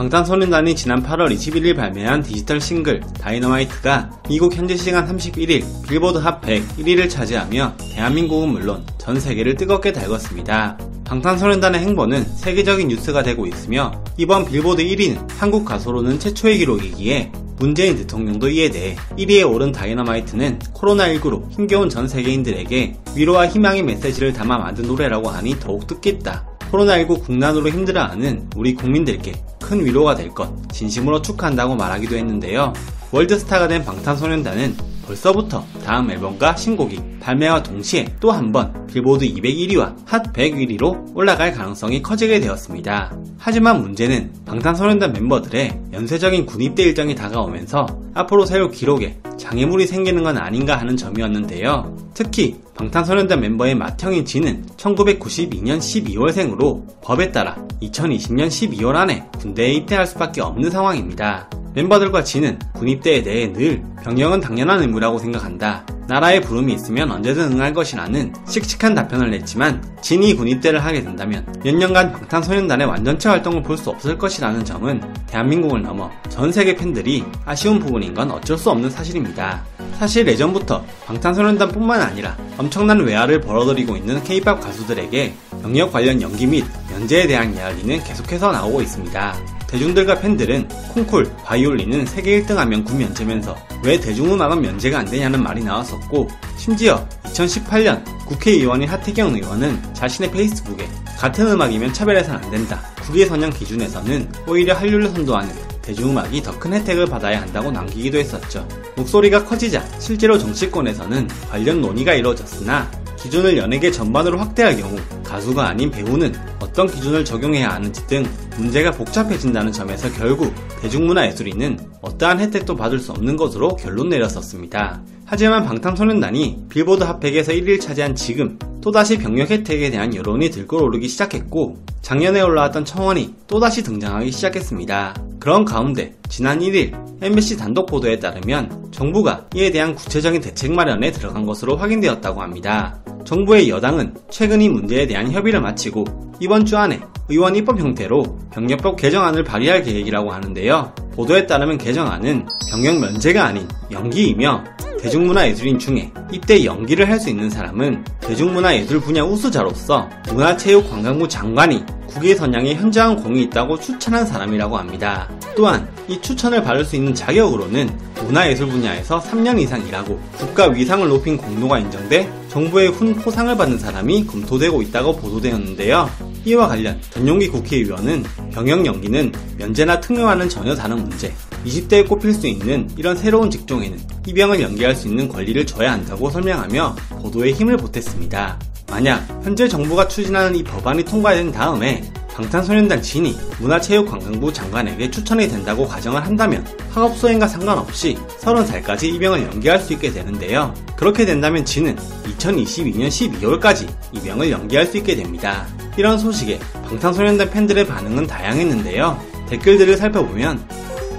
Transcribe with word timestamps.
방탄소년단이 0.00 0.76
지난 0.76 1.02
8월 1.02 1.30
21일 1.30 1.76
발매한 1.76 2.22
디지털 2.22 2.58
싱글 2.58 3.00
다이너마이트가 3.20 4.22
미국 4.30 4.56
현지 4.56 4.74
시간 4.74 5.06
31일 5.06 5.62
빌보드 5.86 6.16
핫 6.16 6.40
100 6.40 6.78
1위를 6.78 7.10
차지하며 7.10 7.74
대한민국은 7.76 8.48
물론 8.48 8.86
전 8.96 9.20
세계를 9.20 9.56
뜨겁게 9.56 9.92
달궜습니다. 9.92 11.04
방탄소년단의 11.04 11.82
행보는 11.82 12.24
세계적인 12.24 12.88
뉴스가 12.88 13.22
되고 13.22 13.46
있으며 13.46 14.02
이번 14.16 14.46
빌보드 14.46 14.82
1위는 14.82 15.28
한국 15.36 15.66
가수로는 15.66 16.18
최초의 16.18 16.56
기록이기에 16.56 17.30
문재인 17.58 17.94
대통령도 17.96 18.48
이에 18.48 18.70
대해 18.70 18.96
1위에 19.18 19.46
오른 19.46 19.70
다이너마이트는 19.70 20.60
코로나19로 20.76 21.50
힘겨운 21.50 21.90
전 21.90 22.08
세계인들에게 22.08 22.96
위로와 23.16 23.48
희망의 23.48 23.82
메시지를 23.82 24.32
담아 24.32 24.56
만든 24.56 24.86
노래라고 24.86 25.28
하니 25.28 25.60
더욱 25.60 25.86
뜻깊다. 25.86 26.46
코로나19 26.72 27.22
국난으로 27.22 27.68
힘들어하는 27.68 28.48
우리 28.56 28.74
국민들께 28.74 29.34
큰 29.70 29.84
위로가 29.86 30.16
될 30.16 30.30
것 30.30 30.50
진심으로 30.72 31.22
축하한다고 31.22 31.76
말하기도 31.76 32.16
했는데요. 32.16 32.72
월드스타가 33.12 33.68
된 33.68 33.84
방탄소년단은 33.84 34.76
벌써부터 35.06 35.64
다음 35.84 36.10
앨범과 36.10 36.56
신곡이 36.56 37.00
발매와 37.20 37.62
동시에 37.62 38.16
또 38.18 38.32
한 38.32 38.50
번 38.50 38.86
빌보드 38.88 39.24
201위와 39.26 39.94
핫 40.06 40.32
101위로 40.32 41.12
올라갈 41.14 41.52
가능성이 41.52 42.02
커지게 42.02 42.40
되었습니다. 42.40 43.16
하지만 43.38 43.80
문제는 43.80 44.32
방탄소년단 44.44 45.12
멤버들의 45.12 45.80
연쇄적인 45.92 46.46
군입대 46.46 46.82
일정이 46.82 47.14
다가오면서 47.14 47.86
앞으로 48.14 48.46
세울 48.46 48.72
기록에 48.72 49.18
장애물이 49.38 49.86
생기는 49.86 50.24
건 50.24 50.36
아닌가 50.36 50.76
하는 50.78 50.96
점이었는데요. 50.96 51.96
특히 52.14 52.56
방탄소년단 52.80 53.40
멤버의 53.40 53.74
맏형인 53.74 54.24
진은 54.24 54.64
1992년 54.78 55.78
12월생으로 55.78 56.82
법에 57.02 57.30
따라 57.30 57.56
2020년 57.82 58.48
12월 58.48 58.96
안에 58.96 59.26
군대에 59.38 59.72
입대할 59.74 60.06
수밖에 60.06 60.40
없는 60.40 60.70
상황입니다. 60.70 61.50
멤버들과 61.74 62.24
진은 62.24 62.58
군입대에 62.72 63.22
대해 63.22 63.52
늘 63.52 63.82
병역은 64.02 64.40
당연한 64.40 64.80
의무라고 64.80 65.18
생각한다. 65.18 65.84
나라의 66.08 66.40
부름이 66.40 66.72
있으면 66.72 67.10
언제든 67.12 67.52
응할 67.52 67.74
것이라는 67.74 68.32
씩씩한 68.48 68.94
답변을 68.94 69.30
냈지만 69.30 69.84
진이 70.00 70.34
군입대를 70.34 70.82
하게 70.82 71.02
된다면 71.02 71.46
몇 71.62 71.74
년간 71.74 72.12
방탄소년단의 72.12 72.86
완전체 72.86 73.28
활동을 73.28 73.62
볼 73.62 73.76
수 73.76 73.90
없을 73.90 74.16
것이라는 74.16 74.64
점은 74.64 75.02
대한민국을 75.26 75.82
넘어 75.82 76.10
전 76.30 76.50
세계 76.50 76.74
팬들이 76.74 77.24
아쉬운 77.44 77.78
부분인 77.78 78.14
건 78.14 78.30
어쩔 78.30 78.56
수 78.56 78.70
없는 78.70 78.88
사실입니다. 78.88 79.64
사실 80.00 80.26
예전부터 80.26 80.82
방탄소년단뿐만 81.04 82.00
아니라 82.00 82.34
엄청난 82.56 83.04
외화를 83.04 83.42
벌어들이고 83.42 83.98
있는 83.98 84.24
K-pop 84.24 84.58
가수들에게 84.58 85.34
병역 85.60 85.92
관련 85.92 86.22
연기 86.22 86.46
및 86.46 86.64
면제에 86.88 87.26
대한 87.26 87.54
이야기는 87.54 88.02
계속해서 88.04 88.50
나오고 88.50 88.80
있습니다. 88.80 89.36
대중들과 89.66 90.18
팬들은 90.20 90.68
콩쿨, 90.94 91.30
바이올린은 91.44 92.06
세계 92.06 92.40
1등 92.40 92.54
하면 92.54 92.82
군 92.82 92.96
면제면서 92.96 93.54
왜 93.84 94.00
대중음악은 94.00 94.62
면제가 94.62 95.00
안 95.00 95.04
되냐는 95.04 95.42
말이 95.42 95.62
나왔었고 95.62 96.28
심지어 96.56 97.06
2018년 97.24 98.02
국회의원인 98.24 98.88
하태경 98.88 99.34
의원은 99.34 99.82
자신의 99.92 100.30
페이스북에 100.30 100.88
같은 101.18 101.46
음악이면 101.46 101.92
차별해서는 101.92 102.42
안 102.42 102.50
된다. 102.50 102.80
국외 103.02 103.26
선양 103.26 103.50
기준에서는 103.50 104.32
오히려 104.46 104.74
한류를 104.74 105.10
선도하는 105.10 105.69
대중음악이 105.90 106.42
더 106.42 106.60
큰 106.60 106.74
혜택을 106.74 107.06
받아야 107.06 107.40
한다고 107.40 107.70
남기기도 107.70 108.18
했었죠. 108.18 108.66
목소리가 108.96 109.44
커지자 109.44 109.82
실제로 109.98 110.38
정치권에서는 110.38 111.28
관련 111.50 111.80
논의가 111.80 112.14
이루어졌으나 112.14 112.90
기준을 113.18 113.56
연예계 113.56 113.90
전반으로 113.90 114.38
확대할 114.38 114.76
경우 114.76 114.96
가수가 115.24 115.66
아닌 115.66 115.90
배우는 115.90 116.34
어떤 116.60 116.86
기준을 116.86 117.24
적용해야 117.24 117.70
하는지 117.70 118.06
등 118.06 118.24
문제가 118.56 118.90
복잡해진다는 118.90 119.72
점에서 119.72 120.10
결국 120.12 120.54
대중문화 120.80 121.26
예술인은 121.28 121.78
어떠한 122.02 122.40
혜택도 122.40 122.76
받을 122.76 122.98
수 122.98 123.12
없는 123.12 123.36
것으로 123.36 123.76
결론 123.76 124.10
내렸었습니다. 124.10 125.02
하지만 125.24 125.64
방탄소년단이 125.64 126.66
빌보드 126.68 127.04
핫100에서 127.04 127.48
1위를 127.48 127.80
차지한 127.80 128.14
지금 128.14 128.58
또다시 128.82 129.16
병역 129.18 129.50
혜택에 129.50 129.90
대한 129.90 130.14
여론이 130.14 130.50
들끓어오르기 130.50 131.08
시작했고 131.08 131.78
작년에 132.02 132.40
올라왔던 132.42 132.84
청원이 132.84 133.34
또다시 133.46 133.82
등장하기 133.82 134.30
시작했습니다. 134.30 135.29
그런 135.40 135.64
가운데 135.64 136.14
지난 136.28 136.60
1일 136.60 136.92
MBC 137.22 137.56
단독 137.56 137.86
보도에 137.86 138.18
따르면 138.18 138.90
정부가 138.92 139.46
이에 139.54 139.70
대한 139.70 139.94
구체적인 139.94 140.42
대책 140.42 140.72
마련에 140.72 141.10
들어간 141.10 141.46
것으로 141.46 141.76
확인되었다고 141.76 142.42
합니다. 142.42 143.00
정부의 143.24 143.70
여당은 143.70 144.14
최근 144.30 144.60
이 144.60 144.68
문제에 144.68 145.06
대한 145.06 145.32
협의를 145.32 145.60
마치고 145.60 146.04
이번 146.40 146.64
주 146.64 146.76
안에 146.76 147.00
의원 147.28 147.56
입법 147.56 147.78
형태로 147.78 148.22
병역법 148.52 148.96
개정안을 148.96 149.44
발의할 149.44 149.82
계획이라고 149.82 150.30
하는데요. 150.30 150.92
보도에 151.12 151.46
따르면 151.46 151.78
개정안은 151.78 152.46
병역 152.70 152.98
면제가 152.98 153.44
아닌 153.44 153.66
연기이며 153.90 154.64
대중문화예술인 155.00 155.78
중에 155.78 156.12
입대 156.32 156.64
연기를 156.64 157.08
할 157.08 157.20
수 157.20 157.30
있는 157.30 157.48
사람은 157.48 158.04
대중문화예술 158.20 159.00
분야 159.00 159.22
우수자로서 159.22 160.08
문화체육관광부 160.28 161.28
장관이 161.28 161.82
국외 162.10 162.34
선양에 162.34 162.74
현저한 162.74 163.22
공이 163.22 163.42
있다고 163.44 163.78
추천한 163.78 164.26
사람이라고 164.26 164.76
합니다. 164.76 165.28
또한 165.56 165.88
이 166.08 166.20
추천을 166.20 166.62
받을 166.62 166.84
수 166.84 166.96
있는 166.96 167.14
자격으로는 167.14 167.88
문화예술 168.24 168.68
분야에서 168.68 169.20
3년 169.20 169.60
이상 169.60 169.86
일하고 169.86 170.20
국가 170.36 170.66
위상을 170.66 171.08
높인 171.08 171.36
공로가 171.36 171.78
인정돼 171.78 172.30
정부의 172.48 172.88
훈 172.88 173.14
포상을 173.14 173.56
받는 173.56 173.78
사람이 173.78 174.26
검토되고 174.26 174.82
있다고 174.82 175.16
보도되었는데요. 175.16 176.10
이와 176.44 176.68
관련 176.68 177.00
전용기 177.10 177.48
국회의원은 177.48 178.24
병역 178.52 178.84
연기는 178.86 179.32
면제나 179.58 180.00
특례와는 180.00 180.48
전혀 180.48 180.74
다른 180.74 180.96
문제, 180.96 181.32
20대에 181.64 182.08
꼽힐 182.08 182.34
수 182.34 182.46
있는 182.46 182.88
이런 182.96 183.16
새로운 183.16 183.50
직종에는 183.50 183.98
입영을 184.26 184.60
연기할 184.60 184.96
수 184.96 185.08
있는 185.08 185.28
권리를 185.28 185.64
줘야 185.66 185.92
한다고 185.92 186.30
설명하며 186.30 186.96
보도에 187.22 187.52
힘을 187.52 187.76
보탰습니다. 187.76 188.69
만약 188.90 189.24
현재 189.42 189.68
정부가 189.68 190.08
추진하는 190.08 190.54
이 190.56 190.62
법안이 190.64 191.04
통과된 191.04 191.52
다음에 191.52 192.02
방탄소년단 192.34 193.02
진이 193.02 193.38
문화체육관광부 193.60 194.52
장관에게 194.52 195.10
추천이 195.10 195.48
된다고 195.48 195.86
가정을 195.86 196.24
한다면 196.24 196.66
학업 196.90 197.16
수행과 197.16 197.46
상관없이 197.46 198.16
30살까지 198.40 199.04
입영을 199.04 199.42
연기할 199.42 199.78
수 199.80 199.92
있게 199.92 200.10
되는데요. 200.10 200.74
그렇게 200.96 201.24
된다면 201.26 201.64
진은 201.64 201.96
2022년 202.38 203.08
12월까지 203.08 203.88
입영을 204.12 204.50
연기할 204.50 204.86
수 204.86 204.96
있게 204.98 205.16
됩니다. 205.16 205.66
이런 205.96 206.18
소식에 206.18 206.58
방탄소년단 206.88 207.50
팬들의 207.50 207.86
반응은 207.86 208.26
다양했는데요. 208.26 209.20
댓글들을 209.50 209.96
살펴보면 209.96 210.64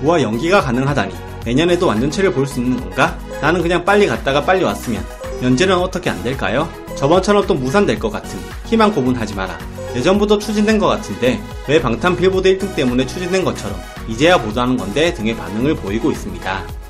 우와 0.01 0.21
연기가 0.21 0.61
가능하다니 0.61 1.13
내년에도 1.45 1.87
완전체를 1.87 2.31
볼 2.33 2.47
수 2.47 2.59
있는 2.59 2.79
건가? 2.79 3.17
나는 3.41 3.61
그냥 3.61 3.83
빨리 3.85 4.07
갔다가 4.07 4.43
빨리 4.43 4.63
왔으면 4.63 5.03
면제는 5.41 5.75
어떻게 5.75 6.09
안 6.09 6.23
될까요? 6.23 6.69
저번처럼 7.01 7.47
또 7.47 7.55
무산될 7.55 7.97
것 7.97 8.11
같음 8.11 8.39
희망 8.67 8.93
고문하지 8.93 9.33
마라 9.33 9.57
예전부터 9.95 10.37
추진된 10.37 10.77
것 10.77 10.85
같은데 10.85 11.41
왜 11.67 11.81
방탄 11.81 12.15
빌보드 12.15 12.59
1등 12.59 12.75
때문에 12.75 13.07
추진된 13.07 13.43
것처럼 13.43 13.75
이제야 14.07 14.39
보도하는 14.39 14.77
건데 14.77 15.11
등의 15.15 15.35
반응을 15.35 15.75
보이고 15.77 16.11
있습니다. 16.11 16.80